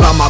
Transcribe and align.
by 0.00 0.12
my 0.12 0.29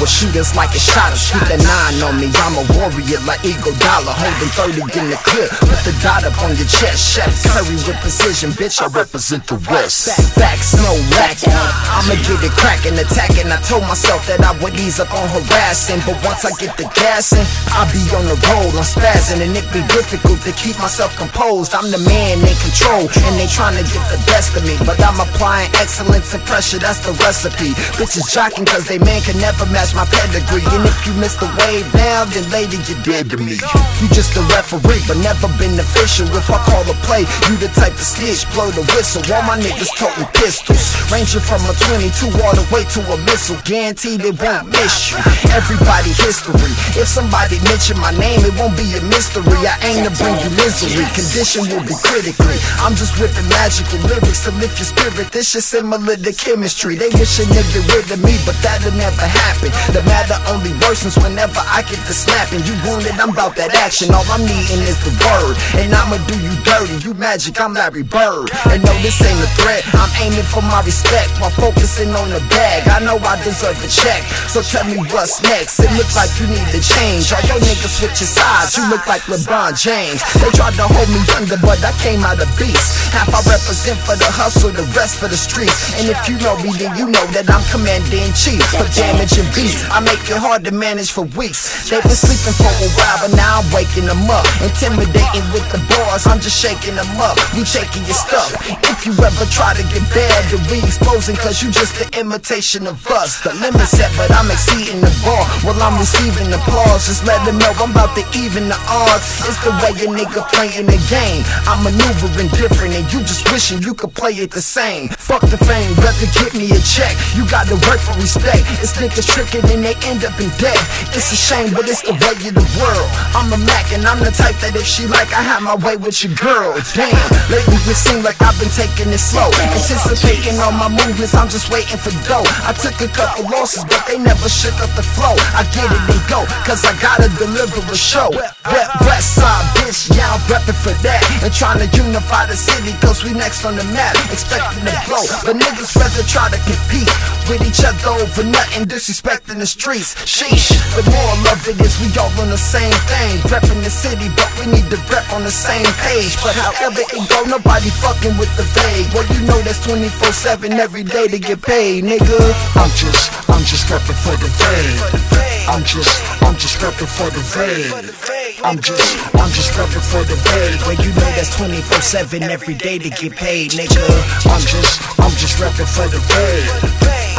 with 0.00 0.08
shooters 0.08 0.56
like 0.56 0.72
a 0.74 0.80
shot. 0.80 1.12
Keep 1.12 1.48
that 1.52 1.60
nine 1.60 1.96
on 2.04 2.16
me. 2.20 2.28
I'm 2.44 2.56
a 2.56 2.64
warrior 2.76 3.20
like 3.28 3.40
Iguodala, 3.44 4.12
holding 4.12 4.52
30 4.56 5.00
in 5.00 5.06
the 5.12 5.18
clip. 5.20 5.48
Put 5.60 5.80
the 5.84 5.92
dot 6.00 6.24
up 6.24 6.36
on 6.44 6.56
your 6.56 6.68
chest. 6.68 7.16
Chef 7.16 7.28
Curry 7.52 7.76
with 7.84 7.96
precision, 8.00 8.52
bitch. 8.56 8.80
I 8.80 8.88
represent 8.88 9.44
the 9.46 9.60
West. 9.68 10.08
Facts, 10.36 10.76
no 10.76 10.92
lacking. 11.16 11.52
I'ma 11.52 12.16
get 12.24 12.40
it 12.40 12.52
cracking, 12.56 12.96
attacking. 12.96 13.48
I 13.52 13.60
told 13.64 13.84
myself 13.84 14.24
that 14.28 14.40
I 14.40 14.52
would 14.64 14.76
ease 14.80 15.00
up 15.00 15.12
on 15.12 15.28
harassing, 15.28 16.00
but 16.08 16.16
once 16.24 16.44
I 16.44 16.52
get 16.56 16.76
the 16.76 16.88
gassing, 16.96 17.44
I'll 17.76 17.88
be 17.92 18.00
on 18.16 18.24
the 18.28 18.36
road. 18.48 18.72
I'm 18.76 18.84
spazzing, 18.84 19.44
and 19.44 19.52
it 19.52 19.66
be 19.72 19.84
difficult 19.92 20.40
to 20.48 20.52
keep 20.56 20.76
myself 20.80 21.16
composed. 21.16 21.72
I'm 21.72 21.88
the 21.92 22.00
man 22.08 22.40
in 22.40 22.56
control, 22.64 23.08
and 23.08 23.32
they 23.36 23.48
trying 23.48 23.76
to 23.76 23.84
get 23.84 24.04
the 24.08 24.20
best 24.28 24.56
of 24.56 24.64
me. 24.64 24.76
But 24.84 25.00
I'm 25.04 25.20
applying 25.20 25.68
excellence 25.80 26.32
and 26.32 26.42
pressure, 26.44 26.80
that's 26.80 27.00
the 27.04 27.12
recipe. 27.24 27.76
Bitches 28.00 28.28
jocking 28.32 28.64
cause 28.64 28.88
they 28.88 28.98
man 28.98 29.20
can 29.20 29.33
never 29.40 29.66
match 29.70 29.94
my 29.94 30.06
pedigree. 30.06 30.64
And 30.74 30.84
if 30.86 30.98
you 31.06 31.12
miss 31.18 31.36
the 31.36 31.48
wave 31.64 31.86
now, 31.94 32.24
then 32.24 32.46
lady, 32.50 32.78
you're 32.86 33.00
dead 33.02 33.30
to 33.30 33.38
me. 33.38 33.58
You 34.00 34.06
just 34.12 34.36
a 34.36 34.42
referee, 34.54 35.02
but 35.06 35.18
never 35.22 35.48
been 35.58 35.78
official. 35.78 36.26
If 36.34 36.50
I 36.50 36.58
call 36.64 36.82
a 36.86 36.96
play, 37.06 37.26
you 37.48 37.54
the 37.58 37.68
type 37.74 37.94
to 37.94 38.04
snitch, 38.04 38.46
blow 38.54 38.70
the 38.70 38.84
whistle. 38.94 39.22
All 39.34 39.42
my 39.42 39.58
niggas 39.58 39.92
toting 39.98 40.28
pistols, 40.34 40.94
ranging 41.10 41.42
from 41.42 41.62
a 41.66 41.74
22 41.90 42.30
all 42.42 42.54
the 42.54 42.66
way 42.70 42.84
to 42.94 43.00
a 43.12 43.18
missile. 43.26 43.58
Guaranteed 43.64 44.20
they 44.20 44.34
won't 44.34 44.70
miss 44.70 45.10
you. 45.10 45.18
Everybody 45.54 46.12
history. 46.20 46.74
If 46.94 47.08
somebody 47.08 47.58
mention 47.64 47.98
my 47.98 48.12
name, 48.14 48.40
it 48.44 48.54
won't 48.58 48.76
be 48.76 48.86
a 48.96 49.02
mystery. 49.10 49.58
I 49.66 49.74
aim 49.84 50.04
to 50.06 50.12
bring 50.18 50.36
you 50.42 50.50
misery. 50.56 51.06
Condition 51.14 51.66
will 51.68 51.84
be 51.84 51.96
critically. 52.02 52.58
I'm 52.80 52.94
just 52.94 53.18
whipping 53.18 53.48
magical 53.50 53.98
lyrics 54.06 54.44
to 54.44 54.50
lift 54.62 54.78
your 54.78 54.88
spirit. 54.88 55.32
This 55.32 55.50
shit 55.50 55.62
similar 55.62 56.16
to 56.16 56.32
chemistry. 56.32 56.96
They 56.96 57.10
wish 57.14 57.38
a 57.40 57.44
nigga 57.48 57.80
rid 57.94 58.06
of 58.12 58.20
me, 58.22 58.36
but 58.46 58.56
that'll 58.62 58.92
never 58.94 59.23
happen. 59.26 59.70
The 59.92 60.02
matter 60.04 60.36
only 60.52 60.70
worsens 60.84 61.16
whenever 61.16 61.60
I 61.64 61.82
get 61.88 62.00
to 62.04 62.14
snapping. 62.14 62.60
You 62.68 62.74
wounded, 62.84 63.16
I'm 63.16 63.30
about 63.30 63.56
that 63.56 63.74
action. 63.74 64.12
All 64.12 64.26
I'm 64.28 64.44
needing 64.44 64.82
is 64.84 64.98
the 65.00 65.12
word, 65.24 65.54
and 65.80 65.94
I'ma 65.94 66.18
do 66.28 66.36
you 66.38 66.52
dirty. 66.62 66.96
You 67.00 67.14
magic, 67.14 67.60
I'm 67.60 67.74
Larry 67.74 68.04
Bird. 68.04 68.52
And 68.68 68.84
no, 68.84 68.92
this 69.00 69.16
ain't 69.24 69.40
a 69.40 69.50
threat. 69.58 69.82
I'm 69.96 70.10
aiming 70.20 70.46
for 70.46 70.62
my 70.62 70.84
respect 70.84 71.32
while 71.40 71.54
focusing 71.54 72.10
on 72.12 72.28
the 72.28 72.42
bag. 72.52 72.86
I 72.88 73.00
know 73.00 73.16
I 73.22 73.40
deserve 73.42 73.78
a 73.80 73.88
check, 73.88 74.22
so 74.50 74.60
tell 74.60 74.84
me 74.84 75.00
what's 75.14 75.40
next. 75.42 75.80
It 75.80 75.90
looks 75.96 76.16
like 76.16 76.30
you 76.36 76.46
need 76.50 76.68
to 76.74 76.80
change. 76.82 77.32
All 77.32 77.44
your 77.48 77.60
niggas 77.62 78.02
switch 78.02 78.20
your 78.20 78.30
sides. 78.30 78.76
You 78.76 78.84
look 78.90 79.06
like 79.06 79.22
LeBron 79.30 79.78
James. 79.78 80.20
They 80.40 80.50
tried 80.52 80.74
to 80.76 80.86
hold 80.86 81.08
me 81.08 81.22
under, 81.38 81.56
but 81.62 81.80
I 81.80 81.92
came 82.02 82.22
out 82.24 82.42
a 82.42 82.48
beast. 82.58 83.12
Half 83.14 83.32
I 83.32 83.40
represent 83.46 83.98
for 84.02 84.16
the 84.18 84.28
hustle, 84.28 84.70
the 84.70 84.84
rest 84.92 85.16
for 85.18 85.28
the 85.28 85.38
streets. 85.38 85.94
And 85.96 86.10
if 86.10 86.18
you 86.28 86.36
know 86.42 86.56
me, 86.60 86.74
then 86.76 86.92
you 86.98 87.06
know 87.06 87.26
that 87.32 87.46
I'm 87.48 87.62
commander 87.70 88.18
in 88.18 88.32
chief 88.34 88.60
for 88.74 88.86
damage 88.92 89.13
beats. 89.54 89.84
I 89.90 90.00
make 90.00 90.20
it 90.26 90.38
hard 90.38 90.64
to 90.64 90.72
manage 90.72 91.12
for 91.12 91.24
weeks. 91.38 91.90
They've 91.90 92.02
been 92.02 92.16
sleeping 92.16 92.54
for 92.56 92.70
a 92.70 92.90
while, 92.98 93.18
but 93.22 93.32
now 93.36 93.60
I'm 93.60 93.68
waking 93.70 94.06
them 94.06 94.26
up. 94.30 94.46
Intimidating 94.62 95.44
with 95.54 95.66
the 95.70 95.80
bars, 95.90 96.26
I'm 96.26 96.40
just 96.40 96.58
shaking 96.58 96.96
them 96.96 97.08
up. 97.20 97.38
You 97.54 97.64
shaking 97.64 98.04
your 98.04 98.18
stuff. 98.18 98.50
If 98.90 99.06
you 99.06 99.12
ever 99.14 99.46
try 99.50 99.74
to 99.74 99.84
get 99.90 100.02
bad, 100.10 100.40
then 100.50 100.62
we 100.70 100.82
exposing, 100.82 101.36
cause 101.36 101.62
you 101.62 101.70
just 101.70 102.00
an 102.02 102.10
imitation 102.18 102.86
of 102.86 102.98
us. 103.10 103.42
The 103.42 103.54
limit 103.58 103.86
set, 103.86 104.10
but 104.16 104.30
I'm 104.32 104.50
exceeding 104.50 105.00
the 105.00 105.12
bar 105.22 105.44
while 105.62 105.78
I'm 105.82 105.98
receiving 105.98 106.50
applause. 106.52 107.06
Just 107.06 107.24
let 107.26 107.42
them 107.46 107.58
know 107.58 107.72
I'm 107.78 107.90
about 107.90 108.16
to 108.18 108.24
even 108.34 108.68
the 108.68 108.78
odds. 108.90 109.24
It's 109.46 109.58
the 109.62 109.72
way 109.82 109.92
a 109.94 110.06
nigga 110.10 110.42
playing 110.52 110.86
the 110.86 110.98
game. 111.10 111.42
I'm 111.68 111.82
maneuvering 111.84 112.50
different, 112.56 112.94
and 112.94 113.06
you 113.12 113.20
just 113.22 113.46
wishing 113.52 113.82
you 113.82 113.94
could 113.94 114.14
play 114.14 114.32
it 114.42 114.50
the 114.50 114.62
same. 114.62 115.08
Fuck 115.16 115.42
the 115.48 115.58
fame, 115.58 115.94
better 115.96 116.28
get 116.34 116.54
me 116.54 116.70
a 116.72 116.80
check. 116.82 117.14
You 117.36 117.46
gotta 117.48 117.76
work 117.86 118.00
for 118.00 118.14
respect. 118.18 118.66
It's 118.82 118.96
niggas 119.04 119.28
tricking 119.28 119.64
and 119.68 119.84
they 119.84 119.92
end 120.08 120.24
up 120.24 120.32
in 120.40 120.48
debt. 120.56 120.80
It's 121.12 121.28
a 121.28 121.36
shame, 121.36 121.76
but 121.76 121.84
it's 121.84 122.00
the 122.00 122.16
way 122.16 122.36
of 122.40 122.54
the 122.56 122.68
world. 122.80 123.08
I'm 123.36 123.52
a 123.52 123.60
Mac, 123.60 123.92
and 123.92 124.08
I'm 124.08 124.20
the 124.24 124.32
type 124.32 124.56
that 124.64 124.72
if 124.72 124.88
she 124.88 125.04
like, 125.04 125.28
I 125.36 125.44
have 125.44 125.60
my 125.60 125.76
way 125.76 126.00
with 126.00 126.16
your 126.24 126.32
girl. 126.40 126.72
Damn, 126.96 127.12
lately 127.52 127.76
it 127.84 127.98
seems 128.00 128.24
like 128.24 128.40
I've 128.40 128.56
been 128.56 128.72
taking 128.72 129.12
it 129.12 129.20
slow. 129.20 129.52
Anticipating 129.60 130.56
all 130.64 130.72
my 130.72 130.88
movements, 130.88 131.36
I'm 131.36 131.52
just 131.52 131.68
waiting 131.68 132.00
for 132.00 132.12
dough. 132.24 132.48
I 132.64 132.72
took 132.72 132.96
a 133.04 133.10
couple 133.12 133.44
losses, 133.52 133.84
but 133.84 134.00
they 134.08 134.16
never 134.16 134.48
shook 134.48 134.76
up 134.80 134.88
the 134.96 135.04
flow. 135.04 135.36
I 135.52 135.68
get 135.76 135.84
it 135.84 136.00
and 136.08 136.24
go, 136.32 136.48
cause 136.64 136.80
I 136.88 136.96
gotta 136.96 137.28
deliver 137.36 137.84
a 137.84 137.98
show. 137.98 138.32
Wet, 138.32 138.88
west 139.04 139.36
side, 139.36 139.64
bitch, 139.76 140.08
yeah, 140.16 140.32
I'm 140.32 140.40
reppin' 140.48 140.72
for 140.80 140.96
that. 141.04 141.20
And 141.44 141.52
trying 141.52 141.84
to 141.84 141.88
unify 141.92 142.48
the 142.48 142.56
city, 142.56 142.96
cause 143.04 143.20
we 143.20 143.36
next 143.36 143.68
on 143.68 143.76
the 143.76 143.84
map. 143.92 144.16
Expecting 144.32 144.88
to 144.88 144.96
blow, 145.04 145.24
but 145.44 145.60
niggas 145.60 145.92
rather 145.92 146.24
try 146.24 146.48
to 146.48 146.58
compete 146.64 147.12
with 147.48 147.62
each 147.66 147.84
other 147.84 148.20
over 148.20 148.44
nothing, 148.44 148.86
disrespecting 148.86 149.58
the 149.58 149.66
streets. 149.66 150.14
Sheesh, 150.24 150.72
the 150.96 151.04
moral 151.10 151.52
of 151.52 151.60
it 151.68 151.80
is 151.80 151.96
we 152.00 152.08
all 152.16 152.30
on 152.40 152.48
the 152.48 152.58
same 152.58 152.92
thing. 153.10 153.40
Reppin' 153.50 153.82
the 153.82 153.90
city, 153.90 154.28
but 154.36 154.48
we 154.60 154.70
need 154.72 154.88
to 154.90 154.98
rep 155.10 155.26
on 155.32 155.42
the 155.44 155.50
same 155.50 155.86
page. 156.04 156.36
But 156.42 156.54
however 156.56 157.00
it 157.00 157.24
go, 157.28 157.44
nobody 157.44 157.90
fucking 157.90 158.36
with 158.38 158.52
the 158.56 158.64
Veg. 158.76 159.12
Well, 159.12 159.26
you 159.32 159.40
know 159.46 159.60
that's 159.62 159.82
24 159.84 160.32
7 160.32 160.72
every 160.74 161.04
day 161.04 161.28
to 161.28 161.38
get 161.38 161.60
paid, 161.62 162.04
nigga. 162.04 162.38
I'm 162.76 162.92
just, 162.96 163.32
I'm 163.50 163.64
just 163.64 163.86
reppin' 163.88 164.16
for 164.20 164.36
the 164.36 164.50
Veg. 164.60 165.68
I'm 165.68 165.84
just, 165.84 166.12
I'm 166.42 166.56
just 166.56 166.78
reppin' 166.80 167.08
for 167.08 167.28
the 167.32 167.42
Veg. 167.52 168.24
I'm 168.64 168.80
just, 168.80 169.00
I'm 169.34 169.50
just 169.50 169.72
reppin' 169.76 170.04
for 170.04 170.24
the 170.24 170.36
Veg. 170.36 170.80
Well, 170.86 170.98
you 171.04 171.10
know 171.12 171.30
that's 171.36 171.56
24 171.56 172.00
7 172.00 172.42
every 172.44 172.74
day 172.74 172.98
to 172.98 173.10
get 173.10 173.32
paid, 173.32 173.72
nigga. 173.72 174.04
I'm 174.48 174.60
just, 174.62 175.00
I'm 175.20 175.34
just 175.36 175.58
reppin' 175.58 175.88
for 175.88 176.08
the 176.08 176.20
Veg. 176.30 176.83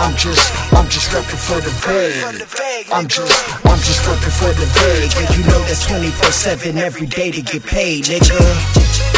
I'm 0.05 0.15
just, 0.17 0.53
I'm 0.71 0.87
just 0.87 1.09
reppin' 1.09 1.35
for 1.35 1.59
the 1.61 1.71
Veg. 1.71 2.85
I'm 2.91 3.07
just, 3.07 3.65
I'm 3.65 3.79
just 3.79 4.03
reppin' 4.03 4.37
for 4.37 4.53
the 4.53 4.67
Veg. 4.67 5.11
And 5.17 5.35
you 5.35 5.43
know 5.49 5.59
that's 5.65 5.87
24 5.87 6.31
7 6.31 6.77
every 6.77 7.07
day 7.07 7.31
to 7.31 7.41
get 7.41 7.63
paid, 7.63 8.03
nigga. 8.03 9.14